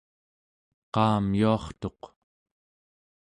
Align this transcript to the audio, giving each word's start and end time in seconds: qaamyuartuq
qaamyuartuq 0.93 2.01